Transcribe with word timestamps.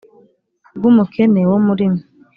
rw 0.75 0.83
umukene 0.91 1.41
wo 1.49 1.57
muri 1.65 1.85
mwe 1.91 2.01